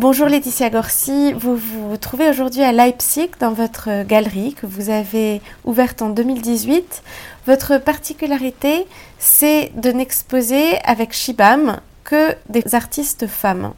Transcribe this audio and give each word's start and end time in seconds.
Bonjour 0.00 0.28
Laetitia 0.28 0.70
Gorsi, 0.70 1.32
vous 1.32 1.56
vous 1.56 1.96
trouvez 1.96 2.30
aujourd'hui 2.30 2.62
à 2.62 2.70
Leipzig 2.70 3.30
dans 3.40 3.50
votre 3.50 4.04
galerie 4.04 4.54
que 4.54 4.64
vous 4.64 4.90
avez 4.90 5.42
ouverte 5.64 6.02
en 6.02 6.10
2018. 6.10 7.02
Votre 7.48 7.78
particularité, 7.78 8.86
c'est 9.18 9.72
de 9.74 9.90
n'exposer 9.90 10.78
avec 10.84 11.12
Shibam 11.12 11.80
que 12.04 12.32
des 12.48 12.76
artistes 12.76 13.26
femmes. 13.26 13.72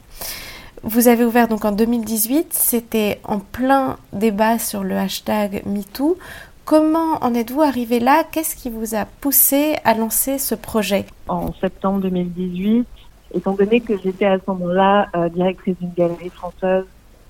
Vous 0.82 1.08
avez 1.08 1.24
ouvert 1.24 1.48
donc 1.48 1.64
en 1.64 1.72
2018, 1.72 2.48
c'était 2.52 3.18
en 3.24 3.38
plein 3.38 3.96
débat 4.12 4.58
sur 4.58 4.84
le 4.84 4.98
hashtag 4.98 5.62
MeToo. 5.64 6.18
Comment 6.66 7.14
en 7.22 7.32
êtes-vous 7.34 7.62
arrivé 7.62 7.98
là? 7.98 8.24
Qu'est-ce 8.30 8.56
qui 8.56 8.68
vous 8.68 8.94
a 8.94 9.06
poussé 9.06 9.76
à 9.84 9.94
lancer 9.94 10.36
ce 10.36 10.54
projet? 10.54 11.06
En 11.28 11.54
septembre 11.62 12.00
2018, 12.00 12.86
étant 13.34 13.52
donné 13.52 13.80
que 13.80 13.96
j'étais 13.98 14.26
à 14.26 14.38
ce 14.38 14.44
moment-là 14.48 15.08
euh, 15.14 15.28
directrice 15.28 15.78
d'une 15.78 15.92
galerie 15.92 16.30
française 16.30 16.84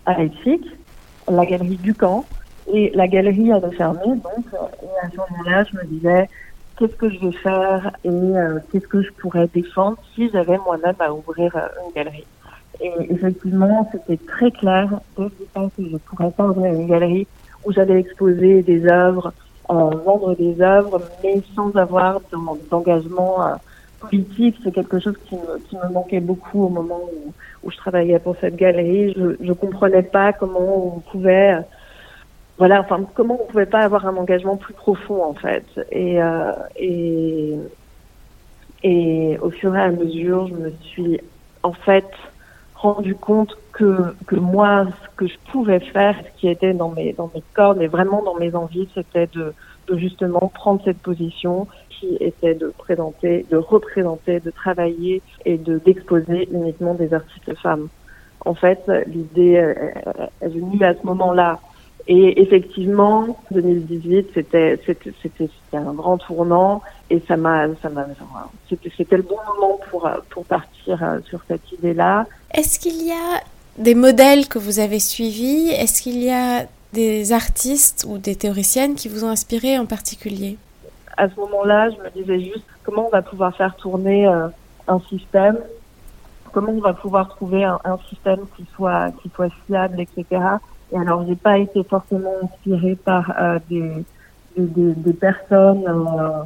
à 0.07 0.19
Leipzig, 0.19 0.61
la 1.29 1.45
galerie 1.47 1.77
Ducamp, 1.79 2.25
et 2.73 2.91
la 2.95 3.09
galerie 3.09 3.53
avait 3.53 3.75
fermé, 3.77 4.07
donc, 4.07 4.47
euh, 4.55 4.67
et 4.83 5.07
à 5.07 5.11
ce 5.11 5.17
moment-là, 5.17 5.65
je 5.71 5.77
me 5.77 5.85
disais, 5.85 6.29
qu'est-ce 6.79 6.97
que 6.97 7.11
je 7.11 7.19
vais 7.19 7.33
faire 7.33 7.91
et 8.05 8.09
euh, 8.09 8.59
qu'est-ce 8.71 8.87
que 8.87 9.03
je 9.03 9.11
pourrais 9.21 9.49
défendre 9.49 9.99
si 10.15 10.31
j'avais 10.31 10.59
moi-même 10.59 10.97
à 10.99 11.13
ouvrir 11.13 11.55
une 11.85 11.93
galerie. 11.93 12.27
Et 12.81 12.93
effectivement, 13.11 13.89
c'était 13.93 14.23
très 14.25 14.51
clair 14.53 15.01
dès 15.17 15.25
le 15.25 15.69
que 15.69 15.85
je 15.85 15.93
ne 15.93 15.99
pourrais 15.99 16.31
pas 16.31 16.49
ouvrir 16.49 16.73
une 16.73 16.87
galerie 16.87 17.27
où 17.65 17.73
j'allais 17.73 18.01
exposer 18.01 18.63
des 18.63 18.87
œuvres, 18.87 19.35
vendre 19.69 20.35
des 20.37 20.61
œuvres, 20.63 21.03
mais 21.23 21.43
sans 21.55 21.77
avoir 21.77 22.21
d'engagement 22.71 23.39
politique, 24.01 24.57
c'est 24.63 24.73
quelque 24.73 24.99
chose 24.99 25.17
qui 25.27 25.37
me, 25.37 25.59
qui 25.69 25.77
me 25.77 25.89
manquait 25.93 26.21
beaucoup 26.21 26.65
au 26.65 26.69
moment 26.69 27.01
où, 27.13 27.33
où 27.63 27.71
je 27.71 27.77
travaillais 27.77 28.19
pour 28.19 28.37
cette 28.41 28.57
galerie. 28.57 29.13
Je 29.15 29.45
ne 29.45 29.53
comprenais 29.53 30.03
pas 30.03 30.33
comment 30.33 30.97
on 30.97 31.01
pouvait, 31.01 31.59
voilà, 32.59 32.81
enfin, 32.81 33.05
comment 33.15 33.39
on 33.43 33.47
pouvait 33.47 33.67
pas 33.67 33.81
avoir 33.81 34.07
un 34.07 34.17
engagement 34.17 34.57
plus 34.57 34.75
profond, 34.75 35.23
en 35.25 35.35
fait. 35.35 35.65
Et, 35.93 36.23
euh, 36.23 36.53
et, 36.77 37.57
et 38.83 39.39
au 39.41 39.51
fur 39.51 39.75
et 39.77 39.81
à 39.81 39.91
mesure, 39.91 40.49
je 40.49 40.55
me 40.55 40.71
suis, 40.83 41.21
en 41.63 41.73
fait, 41.73 42.11
rendu 42.75 43.15
compte 43.15 43.57
que, 43.73 44.15
que 44.27 44.37
moi, 44.37 44.87
ce 45.03 45.17
que 45.17 45.27
je 45.27 45.37
pouvais 45.53 45.81
faire, 45.81 46.17
ce 46.17 46.41
qui 46.41 46.49
était 46.49 46.73
dans 46.73 46.89
mes, 46.89 47.13
dans 47.13 47.31
mes 47.35 47.43
cordes 47.55 47.81
et 47.83 47.87
vraiment 47.87 48.23
dans 48.23 48.37
mes 48.37 48.55
envies, 48.55 48.89
c'était 48.95 49.29
de, 49.29 49.53
justement 49.97 50.51
prendre 50.55 50.81
cette 50.85 50.99
position 50.99 51.67
qui 51.89 52.17
était 52.21 52.55
de 52.55 52.73
présenter, 52.79 53.45
de 53.51 53.57
représenter, 53.57 54.41
de 54.41 54.51
travailler 54.51 55.23
et 55.45 55.59
de 55.59 55.79
d'exposer 55.79 56.49
uniquement 56.53 56.95
des 56.95 57.13
artistes 57.13 57.55
femmes. 57.57 57.89
En 58.47 58.55
fait, 58.55 58.81
l'idée 59.07 59.53
est 60.41 60.49
venue 60.49 60.83
à 60.83 60.95
ce 60.95 61.05
moment-là. 61.05 61.59
Et 62.09 62.43
effectivement, 62.43 63.37
2018, 63.51 64.31
c'était 64.35 64.81
c'était 64.87 65.13
c'était 65.29 65.77
un 65.77 65.93
grand 65.93 66.19
tournant 66.19 66.83
et 67.11 67.21
ça 67.29 67.37
m'a 67.37 67.67
ça 67.83 67.89
m'a 67.89 68.07
c'était 68.69 68.91
c'était 68.97 69.17
le 69.17 69.23
bon 69.23 69.37
moment 69.55 69.79
pour 69.91 70.11
pour 70.31 70.45
partir 70.45 71.03
euh, 71.03 71.19
sur 71.29 71.41
cette 71.47 71.71
idée-là. 71.73 72.27
Est-ce 72.53 72.79
qu'il 72.79 73.07
y 73.07 73.13
a 73.13 73.41
des 73.79 73.95
modèles 73.95 74.49
que 74.49 74.59
vous 74.59 74.81
avez 74.81 74.99
suivis? 74.99 75.71
Est-ce 75.71 76.03
qu'il 76.03 76.23
y 76.23 76.31
a 76.31 76.67
des 76.93 77.33
artistes 77.33 78.05
ou 78.09 78.19
des 78.19 78.37
théoriciennes 78.37 78.95
qui 78.95 79.09
vous 79.09 79.25
ont 79.25 79.29
inspiré 79.29 79.79
en 79.79 79.87
particulier 79.87 80.59
À 81.17 81.29
ce 81.29 81.37
moment-là, 81.37 81.91
je 81.91 81.97
me 81.97 82.11
disais 82.11 82.41
juste 82.41 82.67
comment 82.83 83.07
on 83.07 83.11
va 83.11 83.23
pouvoir 83.23 83.55
faire 83.57 83.77
tourner 83.77 84.27
euh, 84.27 84.49
un 84.89 85.01
système, 85.09 85.59
comment 86.53 86.73
on 86.73 86.81
va 86.81 86.95
pouvoir 86.95 87.29
trouver 87.29 87.65
un, 87.65 87.99
système 88.09 88.41
qui 88.57 88.67
soit 88.75 89.13
qui 89.23 89.31
soit 89.35 89.51
fiable, 89.67 90.01
etc. 90.01 90.25
Et 90.93 90.99
alors, 90.99 91.25
j'ai 91.27 91.37
pas 91.37 91.59
été 91.59 91.85
forcément 91.85 92.35
inspirée 92.43 92.97
par 92.97 93.33
euh, 93.39 93.59
des, 93.69 94.05
des, 94.57 95.13
personnes 95.13 95.85
euh, 95.87 96.43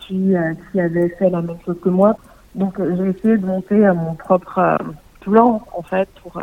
qui 0.00 0.32
qui 0.72 0.80
avaient 0.80 1.10
fait 1.10 1.28
la 1.28 1.42
même 1.42 1.58
chose 1.66 1.76
que 1.82 1.90
moi. 1.90 2.16
Donc, 2.54 2.78
j'ai 2.78 3.08
essayé 3.10 3.36
de 3.36 3.44
monter 3.44 3.74
mon 3.74 4.14
propre 4.14 4.78
plan 5.20 5.62
en 5.76 5.82
fait 5.82 6.08
pour 6.22 6.40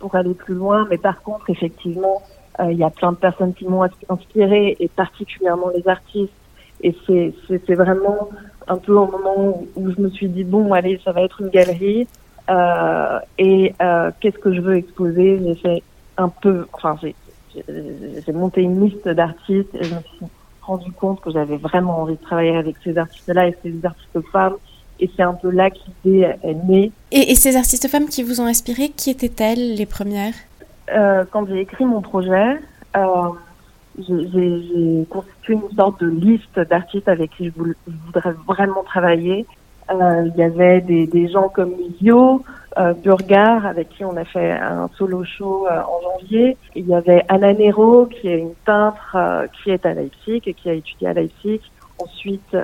pour 0.00 0.14
aller 0.16 0.34
plus 0.34 0.54
loin. 0.54 0.88
Mais 0.90 0.98
par 0.98 1.22
contre, 1.22 1.48
effectivement, 1.50 2.22
il 2.58 2.76
y 2.76 2.84
a 2.84 2.90
plein 2.90 3.12
de 3.12 3.16
personnes 3.16 3.54
qui 3.54 3.64
m'ont 3.66 3.82
inspiré 4.08 4.76
et 4.78 4.88
particulièrement 4.88 5.70
les 5.74 5.86
artistes. 5.88 6.32
Et 6.82 6.94
c'est, 7.06 7.74
vraiment 7.74 8.30
un 8.66 8.76
peu 8.76 8.94
au 8.94 9.06
moment 9.06 9.62
où, 9.76 9.90
je 9.90 10.00
me 10.00 10.08
suis 10.08 10.28
dit 10.28 10.44
bon 10.44 10.72
allez 10.72 11.00
ça 11.04 11.12
va 11.12 11.22
être 11.22 11.40
une 11.42 11.48
galerie 11.48 12.06
euh, 12.48 13.18
et 13.38 13.74
euh, 13.82 14.10
qu'est-ce 14.20 14.38
que 14.38 14.54
je 14.54 14.60
veux 14.60 14.76
exposer? 14.76 15.40
J'ai 15.44 15.54
fait 15.56 15.82
un 16.16 16.28
peu 16.28 16.66
enfin 16.72 16.98
j'ai 17.68 18.32
monté 18.32 18.62
une 18.62 18.86
liste 18.86 19.08
d'artistes 19.08 19.74
et 19.74 19.84
je 19.84 19.94
me 19.94 20.00
suis 20.00 20.26
rendu 20.62 20.92
compte 20.92 21.20
que 21.20 21.30
j'avais 21.30 21.56
vraiment 21.56 22.02
envie 22.02 22.16
de 22.16 22.22
travailler 22.22 22.56
avec 22.56 22.76
ces 22.82 22.96
artistes-là 22.96 23.48
et 23.48 23.56
ces 23.62 23.74
artistes 23.84 24.20
femmes 24.32 24.56
et 25.00 25.10
c'est 25.16 25.22
un 25.22 25.34
peu 25.34 25.50
là 25.50 25.70
que 25.70 25.78
l'idée 26.04 26.32
est 26.42 26.54
née. 26.54 26.92
Et, 27.10 27.32
et 27.32 27.34
ces 27.34 27.56
artistes 27.56 27.88
femmes 27.88 28.06
qui 28.06 28.22
vous 28.22 28.40
ont 28.40 28.46
inspiré, 28.46 28.90
qui 28.90 29.10
étaient-elles 29.10 29.74
les 29.74 29.86
premières? 29.86 30.34
Euh, 30.92 31.24
quand 31.30 31.46
j'ai 31.46 31.60
écrit 31.60 31.84
mon 31.84 32.00
projet, 32.00 32.58
euh, 32.96 33.28
j'ai 33.98 35.06
constitué 35.10 35.54
une 35.54 35.76
sorte 35.76 36.00
de 36.02 36.08
liste 36.08 36.58
d'artistes 36.58 37.08
avec 37.08 37.30
qui 37.30 37.46
je, 37.46 37.52
voudrais 38.06 38.34
vraiment 38.46 38.82
travailler. 38.82 39.46
Euh, 39.90 40.28
il 40.32 40.40
y 40.40 40.42
avait 40.42 40.80
des, 40.80 41.06
des 41.06 41.28
gens 41.28 41.48
comme 41.48 41.74
Yo, 42.00 42.44
euh, 42.78 42.94
Burgar, 42.94 43.66
avec 43.66 43.88
qui 43.90 44.04
on 44.04 44.16
a 44.16 44.24
fait 44.24 44.52
un 44.52 44.88
solo 44.96 45.24
show 45.24 45.66
en 45.68 46.18
janvier. 46.20 46.56
Il 46.76 46.86
y 46.86 46.94
avait 46.94 47.24
Anna 47.28 47.52
Nero, 47.52 48.06
qui 48.06 48.28
est 48.28 48.38
une 48.38 48.54
peintre 48.64 49.16
qui 49.52 49.70
est 49.70 49.84
à 49.84 49.94
Leipzig 49.94 50.42
et 50.46 50.54
qui 50.54 50.70
a 50.70 50.74
étudié 50.74 51.08
à 51.08 51.12
Leipzig. 51.12 51.60
Ensuite, 51.98 52.56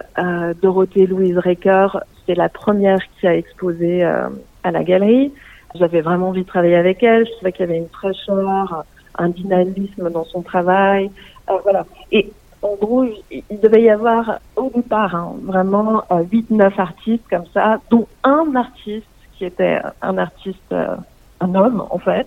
Dorothée 0.63 1.07
Louise 1.07 1.37
Recker, 1.37 1.89
c'est 2.25 2.37
la 2.37 2.49
première 2.49 3.01
qui 3.19 3.27
a 3.27 3.37
exposé 3.37 4.05
à 4.05 4.71
la 4.71 4.85
galerie. 4.85 5.33
J'avais 5.75 6.01
vraiment 6.01 6.29
envie 6.29 6.43
de 6.43 6.49
travailler 6.49 6.77
avec 6.77 7.03
elle. 7.03 7.27
Je 7.27 7.33
trouvais 7.33 7.53
qu'il 7.53 7.67
y 7.67 7.69
avait 7.69 7.79
une 7.79 7.89
fraîcheur, 7.89 8.85
un 9.19 9.29
dynamisme 9.29 10.11
dans 10.11 10.25
son 10.25 10.43
travail. 10.43 11.11
Euh, 11.51 11.55
voilà. 11.65 11.87
Et 12.13 12.31
en 12.63 12.75
gros, 12.75 13.05
il, 13.31 13.61
devait 13.61 13.83
y 13.83 13.91
avoir 13.91 14.41
au 14.57 14.71
départ 14.75 15.15
hein, 15.15 15.35
vraiment 15.43 16.03
euh, 16.11 16.23
8-9 16.25 16.81
artistes 16.81 17.25
comme 17.31 17.47
ça, 17.53 17.81
dont 17.91 18.07
un 18.25 18.55
artiste 18.55 19.07
qui 19.37 19.45
était 19.45 19.79
un 20.03 20.19
artiste, 20.19 20.73
euh, 20.73 20.97
un 21.41 21.55
homme 21.55 21.85
en 21.91 21.99
fait. 21.99 22.27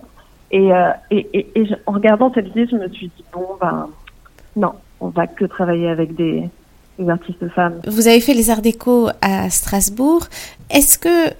Et, 0.50 0.72
euh, 0.72 0.90
et, 1.10 1.28
et, 1.32 1.60
et 1.60 1.68
en 1.86 1.92
regardant 1.92 2.32
cette 2.32 2.54
liste, 2.54 2.72
je 2.72 2.76
me 2.76 2.88
suis 2.88 3.08
dit, 3.08 3.24
bon, 3.32 3.46
ben 3.60 3.88
non, 4.56 4.72
on 5.00 5.08
va 5.08 5.26
que 5.26 5.44
travailler 5.44 5.88
avec 5.88 6.14
des, 6.14 6.48
des 6.98 7.10
artistes 7.10 7.48
femmes. 7.48 7.80
Vous 7.86 8.08
avez 8.08 8.20
fait 8.20 8.34
les 8.34 8.50
arts 8.50 8.62
déco 8.62 9.08
à 9.20 9.50
Strasbourg. 9.50 10.22
Est-ce 10.70 10.98
que 10.98 11.32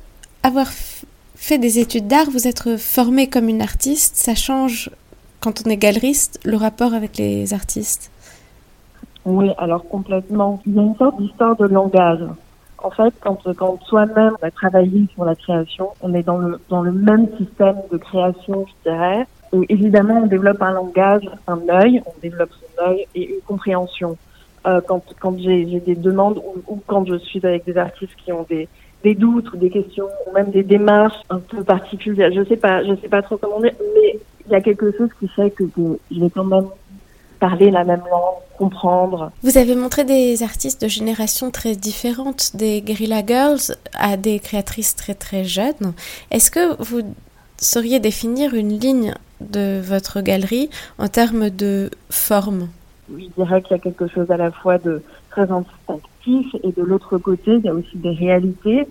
avoir 0.43 0.67
fait 1.40 1.58
des 1.58 1.78
études 1.78 2.06
d'art, 2.06 2.30
vous 2.30 2.46
êtes 2.46 2.76
formé 2.76 3.28
comme 3.28 3.48
une 3.48 3.62
artiste, 3.62 4.16
ça 4.16 4.34
change, 4.34 4.90
quand 5.40 5.62
on 5.64 5.70
est 5.70 5.76
galeriste, 5.78 6.38
le 6.44 6.56
rapport 6.56 6.92
avec 6.92 7.16
les 7.16 7.54
artistes? 7.54 8.10
Oui, 9.24 9.50
alors 9.58 9.88
complètement. 9.88 10.60
Il 10.66 10.74
y 10.74 10.78
a 10.78 10.82
une 10.82 10.96
sorte 10.96 11.20
d'histoire 11.20 11.56
de 11.56 11.66
langage. 11.66 12.20
En 12.78 12.90
fait, 12.90 13.12
quand, 13.20 13.38
quand 13.56 13.78
soi-même 13.84 14.34
on 14.40 14.46
a 14.46 14.50
travaillé 14.50 15.06
sur 15.14 15.24
la 15.24 15.34
création, 15.34 15.88
on 16.02 16.14
est 16.14 16.22
dans 16.22 16.38
le, 16.38 16.60
dans 16.68 16.82
le 16.82 16.92
même 16.92 17.26
système 17.38 17.76
de 17.90 17.96
création, 17.96 18.66
je 18.68 18.90
dirais. 18.90 19.26
Et 19.54 19.66
évidemment, 19.70 20.20
on 20.22 20.26
développe 20.26 20.62
un 20.62 20.72
langage, 20.72 21.28
un 21.46 21.60
œil, 21.70 22.02
on 22.06 22.12
développe 22.22 22.50
son 22.52 22.84
œil 22.84 23.06
et 23.14 23.34
une 23.34 23.40
compréhension. 23.46 24.16
Euh, 24.66 24.80
quand 24.86 25.02
quand 25.18 25.38
j'ai 25.38 25.64
des 25.80 25.94
demandes 25.94 26.38
ou, 26.38 26.74
ou, 26.74 26.82
quand 26.86 27.06
je 27.06 27.16
suis 27.16 27.44
avec 27.44 27.64
des 27.64 27.78
artistes 27.78 28.14
qui 28.22 28.30
ont 28.30 28.46
des, 28.48 28.68
des 29.03 29.15
doutes 29.15 29.52
ou 29.52 29.56
des 29.56 29.70
questions 29.70 30.08
ou 30.26 30.32
même 30.32 30.50
des 30.50 30.62
démarches 30.62 31.20
un 31.31 31.38
peu 31.38 31.64
particulières. 31.64 32.31
Je 32.35 32.44
sais 32.44 32.56
pas, 32.56 32.85
je 32.85 32.94
sais 33.00 33.08
pas 33.08 33.23
trop 33.23 33.37
comment 33.37 33.61
dire, 33.61 33.73
mais 33.94 34.19
il 34.47 34.52
y 34.52 34.55
a 34.55 34.61
quelque 34.61 34.93
chose 34.97 35.08
qui 35.19 35.29
fait 35.29 35.50
que, 35.50 35.64
je 36.11 36.20
vais 36.20 36.31
quand 36.31 36.44
même 36.44 36.67
parler 37.38 37.70
la 37.70 37.85
même 37.85 38.02
langue, 38.11 38.41
comprendre. 38.58 39.32
Vous 39.43 39.56
avez 39.56 39.75
montré 39.75 40.05
des 40.05 40.43
artistes 40.43 40.82
de 40.82 40.88
générations 40.88 41.50
très 41.50 41.75
différentes, 41.75 42.55
des 42.55 42.82
Guerrilla 42.82 43.25
Girls 43.26 43.76
à 43.99 44.17
des 44.17 44.38
créatrices 44.38 44.94
très 44.94 45.14
très 45.14 45.44
jeunes. 45.44 45.94
Est-ce 46.31 46.50
que 46.50 46.82
vous 46.82 47.00
sauriez 47.56 47.99
définir 47.99 48.55
une 48.55 48.79
ligne 48.79 49.14
de 49.41 49.81
votre 49.81 50.20
galerie 50.20 50.69
en 50.99 51.08
termes 51.08 51.49
de 51.49 51.91
forme? 52.11 52.69
Je 53.08 53.26
dirais 53.37 53.62
qu'il 53.62 53.76
y 53.76 53.81
a 53.81 53.82
quelque 53.82 54.06
chose 54.06 54.31
à 54.31 54.37
la 54.37 54.50
fois 54.50 54.79
de 54.79 55.03
très 55.31 55.50
instinctif 55.50 56.55
et 56.62 56.73
de 56.73 56.82
l'autre 56.82 57.19
côté, 57.19 57.53
il 57.55 57.65
y 57.65 57.69
a 57.69 57.75
aussi 57.75 57.97
des 57.97 58.12
réalités 58.12 58.87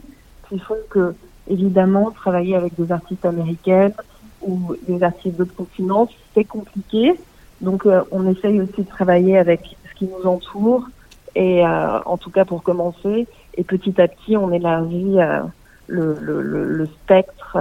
qui 0.48 0.60
font 0.60 0.78
que, 0.90 1.14
évidemment, 1.48 2.12
travailler 2.12 2.56
avec 2.56 2.74
des 2.80 2.92
artistes 2.92 3.26
américaines 3.26 3.94
ou 4.42 4.76
des 4.88 5.04
artistes 5.04 5.36
d'autres 5.36 5.56
continents, 5.56 6.10
c'est 6.34 6.46
compliqué. 6.46 7.14
Donc, 7.62 7.86
euh, 7.86 8.02
on 8.12 8.28
essaye 8.28 8.62
aussi 8.62 8.82
de 8.82 8.90
travailler 8.90 9.38
avec 9.38 9.62
ce 9.90 9.96
qui 9.98 10.06
nous 10.06 10.28
entoure 10.28 10.88
et, 11.36 11.66
euh, 11.66 12.00
en 12.06 12.18
tout 12.18 12.32
cas, 12.32 12.46
pour 12.46 12.64
commencer. 12.64 13.28
Et 13.56 13.64
petit 13.64 14.00
à 14.02 14.08
petit, 14.08 14.38
on 14.38 14.52
élargit 14.52 15.20
euh, 15.20 15.42
le, 15.88 16.86
spectre 16.86 17.58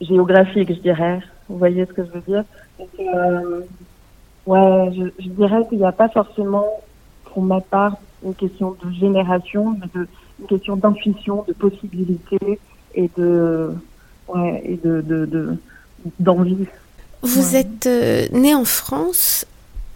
géographique, 0.00 0.72
je 0.72 0.80
dirais. 0.80 1.20
Vous 1.48 1.58
voyez 1.58 1.84
ce 1.86 1.92
que 1.92 2.04
je 2.04 2.10
veux 2.10 2.20
dire? 2.20 2.44
Ouais, 4.48 4.90
je, 4.96 5.22
je 5.22 5.28
dirais 5.28 5.66
qu'il 5.68 5.76
n'y 5.76 5.84
a 5.84 5.92
pas 5.92 6.08
forcément, 6.08 6.66
pour 7.24 7.42
ma 7.42 7.60
part, 7.60 7.98
une 8.24 8.34
question 8.34 8.74
de 8.82 8.90
génération, 8.94 9.76
mais 9.78 9.86
de, 9.94 10.08
une 10.40 10.46
question 10.46 10.74
d'intuition, 10.74 11.44
de 11.46 11.52
possibilité 11.52 12.58
et 12.94 13.10
de, 13.18 13.74
ouais, 14.26 14.62
et 14.64 14.76
de, 14.76 15.02
de, 15.02 15.58
d'envie. 16.18 16.64
Vous 17.20 17.56
êtes 17.56 17.86
euh, 17.86 18.26
né 18.32 18.54
en 18.54 18.64
France. 18.64 19.44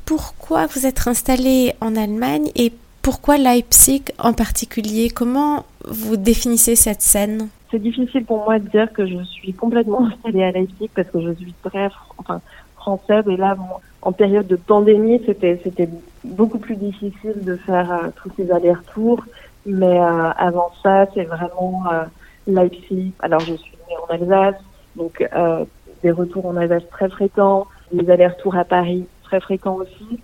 Pourquoi 0.04 0.66
vous 0.66 0.84
êtes 0.84 1.08
installé 1.08 1.72
en 1.81 1.96
Allemagne 1.96 2.50
et 2.55 2.75
pourquoi 3.00 3.38
Leipzig 3.38 4.02
en 4.19 4.34
particulier? 4.34 5.08
Comment 5.08 5.64
vous 5.88 6.19
définissez 6.19 6.76
cette 6.76 7.00
scène? 7.00 7.48
C'est 7.70 7.78
difficile 7.78 8.26
pour 8.26 8.44
moi 8.44 8.58
de 8.58 8.69
dire 8.69 8.93
que 8.93 9.06
je 9.06 9.25
suis 9.25 9.55
complètement 9.55 10.06
installée 10.12 10.44
à 10.44 10.50
Leipzig 10.50 10.90
parce 10.94 11.08
que 11.08 11.22
je 11.22 11.32
suis 11.32 11.55
très 11.62 11.88
enfin, 12.19 12.43
et 13.29 13.37
là, 13.37 13.56
en 14.02 14.12
période 14.12 14.46
de 14.46 14.56
pandémie, 14.56 15.23
c'était 15.26 15.61
c'était 15.62 15.88
beaucoup 16.25 16.58
plus 16.58 16.76
difficile 16.76 17.44
de 17.44 17.56
faire 17.56 17.93
euh, 17.93 18.08
tous 18.17 18.31
ces 18.37 18.50
allers-retours. 18.50 19.25
Mais 19.64 20.00
euh, 20.00 20.31
avant 20.37 20.70
ça, 20.82 21.06
c'est 21.14 21.25
vraiment 21.25 21.84
euh, 21.93 22.05
Leipzig. 22.46 23.12
Alors, 23.20 23.40
je 23.40 23.55
suis 23.55 23.76
née 23.88 23.96
en 23.96 24.14
Alsace, 24.14 24.61
donc 24.96 25.25
des 26.02 26.11
retours 26.11 26.46
en 26.46 26.56
Alsace 26.56 26.88
très 26.90 27.08
fréquents, 27.08 27.67
des 27.93 28.11
allers-retours 28.11 28.56
à 28.56 28.64
Paris 28.64 29.06
très 29.23 29.40
fréquents 29.40 29.76
aussi. 29.76 30.20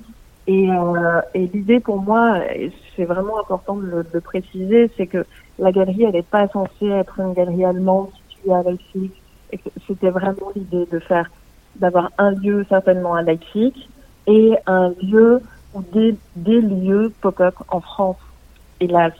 Et, 0.49 0.67
euh, 0.71 1.21
et 1.35 1.47
l'idée 1.47 1.79
pour 1.79 2.01
moi, 2.01 2.41
c'est 2.97 3.05
vraiment 3.05 3.39
important 3.39 3.77
de 3.77 4.03
le 4.11 4.21
préciser, 4.21 4.91
c'est 4.97 5.07
que 5.07 5.27
la 5.59 5.73
galerie, 5.73 6.05
elle 6.05 6.13
n'est 6.13 6.23
pas 6.23 6.49
censée 6.49 6.89
être 6.89 7.21
une 7.21 7.35
galerie 7.35 7.67
allemande 7.67 8.09
située 8.31 8.55
à 8.55 8.63
Leipzig. 8.63 9.11
C'était 9.87 10.09
vraiment 10.09 10.51
l'idée 10.57 10.87
de 10.91 10.99
faire, 11.01 11.31
d'avoir 11.77 12.11
un 12.19 12.33
lieu 12.33 12.65
certainement 12.69 13.15
à 13.15 13.23
Leipzig 13.23 13.73
et 14.27 14.57
un 14.67 14.93
lieu 15.03 15.41
ou 15.75 15.83
des, 15.93 16.17
des 16.37 16.61
lieux 16.61 17.13
pop-up 17.21 17.55
en 17.69 17.81
France. 17.81 18.19
Là, 18.81 19.11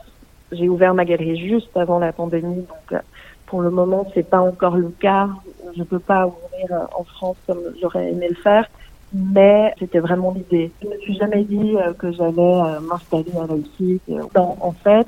j'ai 0.51 0.69
ouvert 0.69 0.93
ma 0.93 1.05
galerie 1.05 1.37
juste 1.37 1.75
avant 1.75 1.99
la 1.99 2.11
pandémie, 2.11 2.61
donc 2.61 2.93
euh, 2.93 2.99
pour 3.45 3.61
le 3.61 3.69
moment, 3.69 4.07
c'est 4.13 4.27
pas 4.27 4.39
encore 4.39 4.77
le 4.77 4.89
cas. 4.89 5.29
Je 5.77 5.83
peux 5.83 5.99
pas 5.99 6.27
ouvrir 6.27 6.71
euh, 6.71 6.85
en 6.97 7.03
France 7.03 7.37
comme 7.47 7.59
j'aurais 7.81 8.11
aimé 8.11 8.27
le 8.29 8.35
faire 8.35 8.65
mais 9.11 9.73
c'était 9.79 9.97
vraiment 9.97 10.31
l'idée. 10.31 10.71
Je 10.83 10.87
ne 10.87 10.93
me 10.93 10.99
suis 10.99 11.15
jamais 11.15 11.43
dit 11.43 11.75
euh, 11.77 11.93
que 11.93 12.11
j'allais 12.11 12.79
m'installer 12.81 13.31
à 13.41 13.47
Leipzig. 13.47 13.99
En 14.35 14.71
fait, 14.71 15.07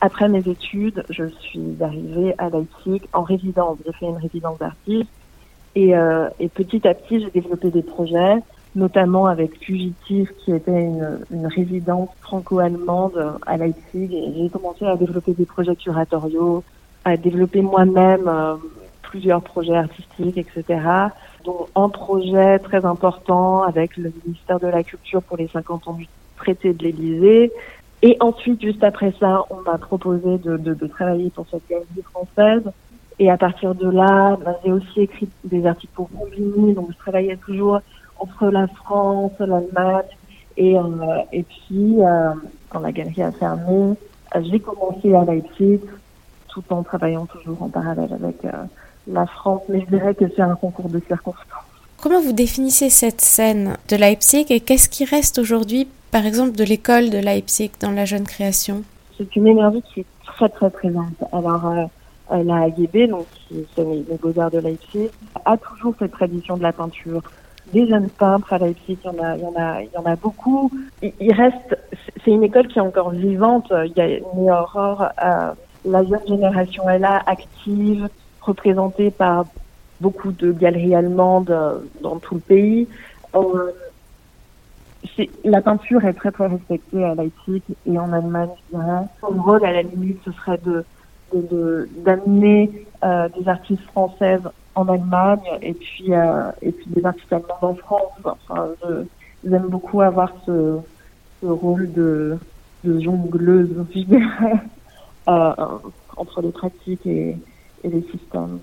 après 0.00 0.28
mes 0.28 0.48
études, 0.48 1.04
je 1.10 1.24
suis 1.26 1.76
arrivée 1.80 2.34
à 2.38 2.48
Leipzig 2.48 3.02
en 3.12 3.22
résidence. 3.22 3.78
J'ai 3.84 3.92
fait 3.92 4.06
une 4.06 4.18
résidence 4.18 4.58
d'artiste 4.58 5.10
et, 5.74 5.96
euh, 5.96 6.28
et, 6.38 6.48
petit 6.48 6.86
à 6.86 6.94
petit, 6.94 7.20
j'ai 7.20 7.30
développé 7.30 7.70
des 7.70 7.82
projets, 7.82 8.36
notamment 8.74 9.26
avec 9.26 9.58
Fugitif, 9.62 10.30
qui 10.38 10.52
était 10.52 10.82
une, 10.82 11.20
une 11.30 11.46
résidence 11.46 12.08
franco-allemande 12.20 13.38
à 13.46 13.56
Leipzig. 13.56 14.34
J'ai 14.36 14.48
commencé 14.48 14.84
à 14.84 14.96
développer 14.96 15.32
des 15.32 15.46
projets 15.46 15.76
curatoriaux, 15.76 16.64
à 17.04 17.16
développer 17.16 17.62
moi-même 17.62 18.30
plusieurs 19.02 19.42
projets 19.42 19.76
artistiques, 19.76 20.38
etc. 20.38 20.80
dont 21.44 21.66
un 21.74 21.88
projet 21.88 22.58
très 22.60 22.84
important 22.84 23.62
avec 23.62 23.96
le 23.96 24.12
ministère 24.24 24.60
de 24.60 24.68
la 24.68 24.82
Culture 24.82 25.22
pour 25.22 25.36
les 25.36 25.48
50 25.48 25.88
ans 25.88 25.94
du 25.94 26.08
traité 26.36 26.72
de 26.72 26.84
l'Élysée. 26.84 27.52
Et 28.02 28.16
ensuite, 28.20 28.62
juste 28.62 28.82
après 28.82 29.12
ça, 29.20 29.44
on 29.50 29.60
m'a 29.62 29.76
proposé 29.78 30.38
de, 30.38 30.56
de, 30.56 30.74
de, 30.74 30.86
travailler 30.86 31.30
pour 31.30 31.46
cette 31.50 31.68
galerie 31.68 32.02
française. 32.02 32.62
Et 33.20 33.30
à 33.30 33.36
partir 33.36 33.74
de 33.74 33.88
là, 33.88 34.38
ben, 34.42 34.56
j'ai 34.64 34.72
aussi 34.72 35.02
écrit 35.02 35.28
des 35.44 35.66
articles 35.66 35.92
pour 35.94 36.08
Combini, 36.10 36.72
donc 36.72 36.90
je 36.90 36.96
travaillais 36.96 37.36
toujours 37.36 37.80
entre 38.18 38.46
la 38.46 38.66
France, 38.66 39.32
l'Allemagne, 39.38 40.06
et, 40.56 40.78
euh, 40.78 40.82
et 41.30 41.42
puis 41.42 41.96
euh, 42.00 42.32
quand 42.70 42.80
la 42.80 42.92
galerie 42.92 43.22
a 43.22 43.30
fermé, 43.30 43.94
j'ai 44.40 44.58
commencé 44.58 45.14
à 45.14 45.24
Leipzig, 45.24 45.80
tout 46.48 46.64
en 46.70 46.82
travaillant 46.82 47.26
toujours 47.26 47.62
en 47.62 47.68
parallèle 47.68 48.10
avec 48.12 48.42
euh, 48.46 48.52
la 49.06 49.26
France, 49.26 49.62
mais 49.68 49.82
je 49.82 49.96
dirais 49.96 50.14
que 50.14 50.24
c'est 50.34 50.42
un 50.42 50.56
concours 50.56 50.88
de 50.88 51.00
circonstances. 51.00 51.44
Comment 52.00 52.22
vous 52.22 52.32
définissez 52.32 52.88
cette 52.88 53.20
scène 53.20 53.76
de 53.90 53.96
Leipzig 53.96 54.46
et 54.48 54.60
qu'est-ce 54.60 54.88
qui 54.88 55.04
reste 55.04 55.38
aujourd'hui, 55.38 55.86
par 56.10 56.24
exemple, 56.24 56.56
de 56.56 56.64
l'école 56.64 57.10
de 57.10 57.18
Leipzig 57.18 57.70
dans 57.80 57.90
la 57.90 58.06
jeune 58.06 58.24
création? 58.24 58.82
C'est 59.18 59.36
une 59.36 59.46
énergie 59.46 59.82
qui 59.92 60.00
est 60.00 60.06
très 60.24 60.48
très 60.48 60.70
présente. 60.70 61.22
Alors, 61.32 61.66
euh, 61.66 61.84
la 62.30 62.56
AGB, 62.62 63.08
donc 63.08 63.26
c'est 63.48 63.84
les, 63.84 64.04
beaux-arts 64.20 64.50
de 64.50 64.58
Leipzig, 64.58 65.10
a 65.44 65.56
toujours 65.56 65.94
cette 65.98 66.12
tradition 66.12 66.56
de 66.56 66.62
la 66.62 66.72
peinture. 66.72 67.22
Des 67.72 67.86
jeunes 67.88 68.08
peintres 68.08 68.52
à 68.52 68.58
Leipzig, 68.58 68.98
il 69.04 69.06
y 69.06 69.08
en 69.08 69.22
a, 69.22 69.36
il 69.36 69.42
y 69.42 69.46
en 69.46 69.54
a, 69.56 69.82
il 69.82 69.90
y 69.92 69.96
en 69.96 70.04
a 70.04 70.16
beaucoup. 70.16 70.70
Il, 71.02 71.32
reste, 71.32 71.76
c'est 72.24 72.30
une 72.30 72.42
école 72.42 72.66
qui 72.68 72.78
est 72.78 72.82
encore 72.82 73.10
vivante. 73.10 73.72
Il 73.86 73.92
y 73.96 74.00
a 74.00 74.08
une 74.08 74.50
aurore, 74.50 75.08
euh, 75.22 75.52
la 75.84 76.04
jeune 76.04 76.26
génération 76.26 76.88
est 76.88 76.98
là, 76.98 77.22
active, 77.26 78.08
représentée 78.40 79.10
par 79.10 79.44
beaucoup 80.00 80.32
de 80.32 80.52
galeries 80.52 80.94
allemandes 80.94 81.50
euh, 81.50 81.78
dans 82.02 82.16
tout 82.16 82.34
le 82.34 82.40
pays. 82.40 82.88
Euh, 83.34 83.70
la 85.44 85.60
peinture 85.60 86.04
est 86.04 86.12
très 86.12 86.30
très 86.30 86.46
respectée 86.46 87.04
à 87.04 87.14
Leipzig 87.14 87.62
et 87.86 87.98
en 87.98 88.12
Allemagne, 88.12 88.50
je. 88.72 89.08
Son 89.20 89.42
rôle, 89.42 89.64
à 89.64 89.72
la 89.72 89.82
limite, 89.82 90.18
ce 90.24 90.32
serait 90.32 90.58
de 90.58 90.84
d'amener 91.32 92.86
euh, 93.04 93.28
des 93.38 93.48
artistes 93.48 93.82
françaises 93.92 94.42
en 94.74 94.88
Allemagne 94.88 95.40
et 95.62 95.74
puis 95.74 96.12
euh, 96.12 96.50
et 96.62 96.72
puis 96.72 96.86
des 96.88 97.04
artistes 97.04 97.32
allemands 97.32 97.58
en 97.60 97.74
France. 97.74 98.12
Enfin, 98.24 98.68
j'aime 99.44 99.68
beaucoup 99.68 100.00
avoir 100.00 100.32
ce, 100.46 100.78
ce 101.40 101.46
rôle 101.46 101.92
de, 101.92 102.38
de 102.84 103.00
jongleuse, 103.00 103.70
euh, 105.28 105.52
entre 106.16 106.42
les 106.42 106.50
pratiques 106.50 107.06
et, 107.06 107.36
et 107.84 107.88
les 107.88 108.02
systèmes. 108.02 108.60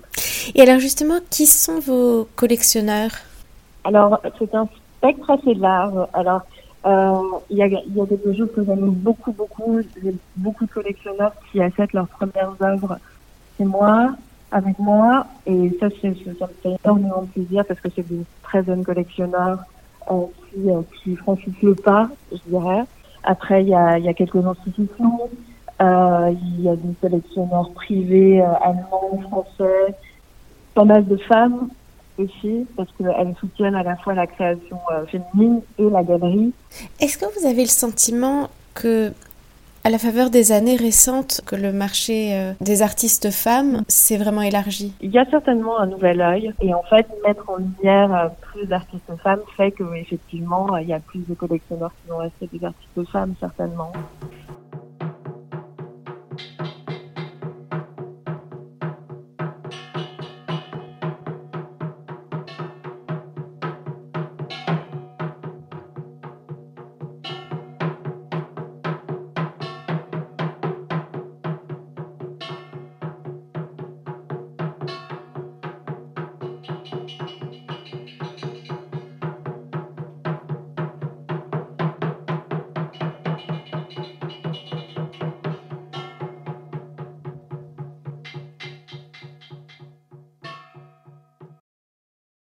Et 0.54 0.62
alors 0.62 0.78
justement, 0.78 1.18
qui 1.30 1.46
sont 1.46 1.80
vos 1.80 2.28
collectionneurs? 2.36 3.10
Alors, 3.84 4.20
c'est 4.38 4.54
un 4.54 4.68
spectre 4.98 5.30
assez 5.30 5.54
large. 5.54 6.06
Alors, 6.12 6.42
il 6.84 7.56
y, 7.56 7.62
a, 7.62 7.66
y 7.66 8.00
a 8.00 8.06
des 8.06 8.36
choses 8.36 8.50
que 8.54 8.64
j'aime 8.64 8.90
beaucoup, 8.90 9.32
beaucoup. 9.32 9.80
J'ai 10.02 10.14
beaucoup 10.36 10.66
de 10.66 10.70
collectionneurs 10.70 11.32
qui 11.50 11.60
achètent 11.60 11.92
leurs 11.92 12.08
premières 12.08 12.54
œuvres 12.62 12.98
chez 13.56 13.64
moi, 13.64 14.14
avec 14.52 14.78
moi. 14.78 15.26
Et 15.46 15.76
ça, 15.80 15.88
c'est, 16.00 16.14
ça 16.38 16.46
me 16.46 16.52
fait 16.62 16.76
énormément 16.84 17.26
plaisir 17.32 17.64
parce 17.66 17.80
que 17.80 17.88
c'est 17.94 18.08
des 18.08 18.24
très 18.42 18.64
jeunes 18.64 18.84
collectionneurs 18.84 19.58
euh, 20.10 20.22
qui, 20.50 20.70
euh, 20.70 20.82
qui 21.02 21.16
franchissent 21.16 21.62
le 21.62 21.74
pas, 21.74 22.08
je 22.32 22.38
dirais. 22.48 22.84
Après, 23.24 23.62
il 23.62 23.68
y 23.68 23.74
a, 23.74 23.98
y 23.98 24.08
a 24.08 24.14
quelques 24.14 24.46
institutions 24.46 25.28
euh, 25.80 26.34
il 26.56 26.62
y 26.62 26.68
a 26.68 26.74
des 26.74 26.94
collectionneurs 27.00 27.70
privés 27.72 28.42
euh, 28.42 28.52
allemands, 28.62 29.20
français, 29.28 29.94
pas 30.74 30.84
mal 30.84 31.06
de 31.06 31.16
femmes 31.18 31.68
aussi, 32.18 32.66
parce 32.76 32.88
qu'elles 32.98 33.34
soutiennent 33.40 33.74
à 33.74 33.82
la 33.82 33.96
fois 33.96 34.14
la 34.14 34.26
création 34.26 34.78
euh, 34.92 35.06
féminine 35.06 35.60
et 35.78 35.88
la 35.88 36.02
galerie. 36.02 36.52
Est-ce 37.00 37.18
que 37.18 37.26
vous 37.38 37.46
avez 37.46 37.62
le 37.62 37.68
sentiment 37.68 38.48
que, 38.74 39.12
à 39.84 39.90
la 39.90 39.98
faveur 39.98 40.30
des 40.30 40.52
années 40.52 40.76
récentes, 40.76 41.40
que 41.46 41.56
le 41.56 41.72
marché 41.72 42.54
des 42.60 42.82
artistes 42.82 43.30
femmes 43.30 43.84
s'est 43.88 44.16
vraiment 44.16 44.42
élargi? 44.42 44.92
Il 45.00 45.10
y 45.10 45.18
a 45.18 45.24
certainement 45.30 45.78
un 45.78 45.86
nouvel 45.86 46.20
œil, 46.20 46.52
et 46.60 46.74
en 46.74 46.82
fait, 46.82 47.06
mettre 47.26 47.48
en 47.48 47.56
lumière 47.56 48.30
plus 48.52 48.66
d'artistes 48.66 49.12
femmes 49.22 49.40
fait 49.56 49.72
qu'effectivement, 49.72 50.76
il 50.76 50.88
y 50.88 50.92
a 50.92 51.00
plus 51.00 51.26
de 51.26 51.34
collectionneurs 51.34 51.92
qui 52.02 52.10
vont 52.10 52.18
rester 52.18 52.48
des 52.52 52.64
artistes 52.64 53.10
femmes, 53.10 53.34
certainement. 53.40 53.92